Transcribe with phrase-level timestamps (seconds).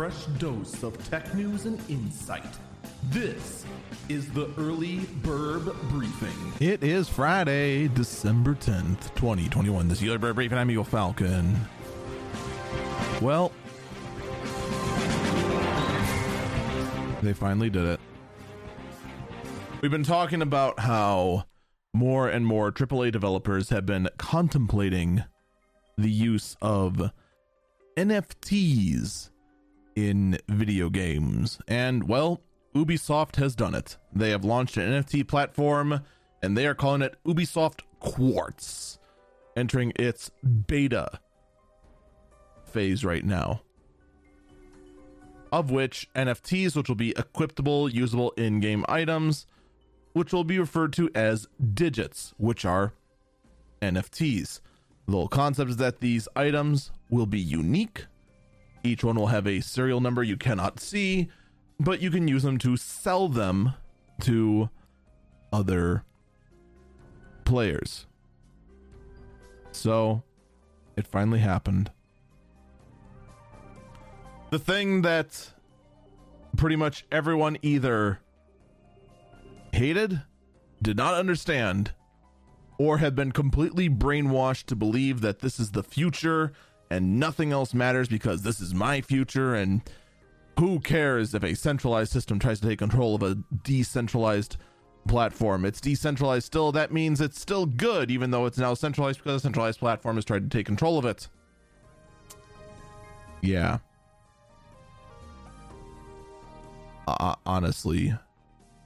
[0.00, 2.56] fresh dose of tech news and insight.
[3.10, 3.66] This
[4.08, 6.54] is the Early Burb Briefing.
[6.58, 9.88] It is Friday, December 10th, 2021.
[9.88, 10.56] This is the Early Burb Briefing.
[10.56, 11.54] I'm Eagle Falcon.
[13.20, 13.52] Well,
[17.20, 18.00] they finally did it.
[19.82, 21.44] We've been talking about how
[21.92, 25.24] more and more AAA developers have been contemplating
[25.98, 27.10] the use of
[27.98, 29.28] NFTs
[29.96, 31.58] in video games.
[31.68, 32.40] And, well,
[32.74, 33.96] Ubisoft has done it.
[34.12, 36.02] They have launched an NFT platform
[36.42, 38.98] and they are calling it Ubisoft Quartz,
[39.56, 40.30] entering its
[40.66, 41.20] beta
[42.64, 43.62] phase right now.
[45.52, 49.46] Of which NFTs, which will be equipable, usable in game items,
[50.12, 52.94] which will be referred to as digits, which are
[53.82, 54.60] NFTs.
[55.06, 58.06] The whole concept is that these items will be unique.
[58.82, 61.28] Each one will have a serial number you cannot see,
[61.78, 63.74] but you can use them to sell them
[64.22, 64.70] to
[65.52, 66.04] other
[67.44, 68.06] players.
[69.72, 70.22] So,
[70.96, 71.90] it finally happened.
[74.50, 75.52] The thing that
[76.56, 78.20] pretty much everyone either
[79.72, 80.22] hated,
[80.82, 81.92] did not understand,
[82.78, 86.52] or have been completely brainwashed to believe that this is the future
[86.90, 89.82] and nothing else matters because this is my future and
[90.58, 94.56] who cares if a centralized system tries to take control of a decentralized
[95.08, 95.64] platform?
[95.64, 96.72] It's decentralized still.
[96.72, 100.24] That means it's still good even though it's now centralized because a centralized platform has
[100.24, 101.28] tried to take control of it.
[103.40, 103.78] Yeah.
[107.06, 108.14] Uh, honestly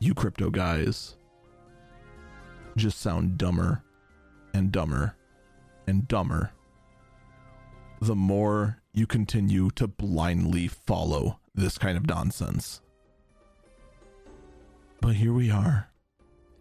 [0.04, 1.16] you crypto guys
[2.76, 3.82] just sound dumber
[4.52, 5.16] and dumber
[5.86, 6.52] and dumber
[8.00, 12.80] the more you continue to blindly follow this kind of nonsense.
[15.00, 15.90] But here we are.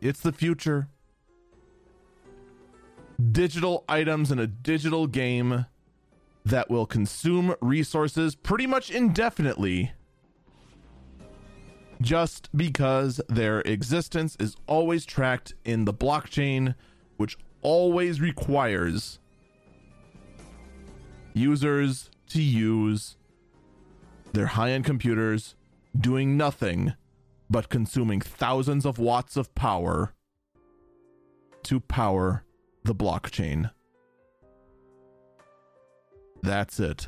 [0.02, 0.90] It's the future.
[3.32, 5.66] Digital items in a digital game
[6.46, 9.94] that will consume resources pretty much indefinitely
[12.02, 16.76] just because their existence is always tracked in the blockchain,
[17.16, 19.20] which always requires
[21.34, 23.18] users to use
[24.34, 25.56] their high end computers
[26.00, 26.94] doing nothing
[27.50, 30.14] but consuming thousands of watts of power
[31.64, 32.44] to power
[32.84, 33.72] the blockchain.
[36.42, 37.08] That's it.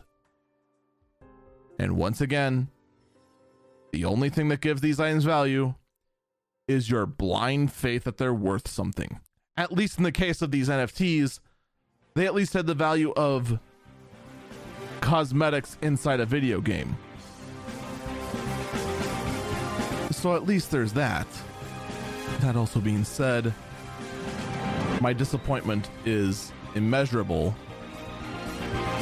[1.77, 2.69] And once again,
[3.91, 5.73] the only thing that gives these items value
[6.67, 9.19] is your blind faith that they're worth something.
[9.57, 11.39] At least in the case of these NFTs,
[12.13, 13.59] they at least had the value of
[15.05, 16.97] cosmetics inside a video game.
[20.09, 21.27] So at least there's that.
[22.39, 23.53] That also being said,
[25.01, 27.53] my disappointment is immeasurable,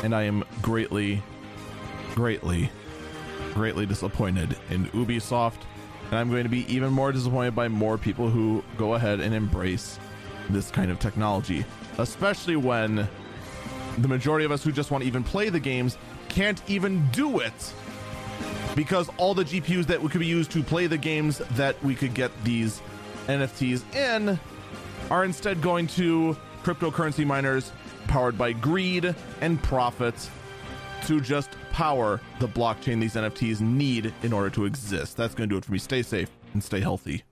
[0.03, 1.23] and I am greatly,
[2.15, 2.69] greatly,
[3.53, 5.61] greatly disappointed in Ubisoft,
[6.09, 9.33] and I'm going to be even more disappointed by more people who go ahead and
[9.33, 9.97] embrace
[10.49, 11.63] this kind of technology,
[11.97, 13.07] especially when
[13.99, 15.97] the majority of us who just want to even play the games
[16.29, 17.73] can't even do it
[18.75, 22.13] because all the GPUs that could be used to play the games that we could
[22.13, 22.81] get these
[23.27, 24.39] NFTs in
[25.11, 27.71] are instead going to cryptocurrency miners
[28.07, 30.29] powered by greed and profits
[31.05, 35.17] to just power the blockchain these NFTs need in order to exist.
[35.17, 35.77] That's going to do it for me.
[35.77, 37.23] Stay safe and stay healthy.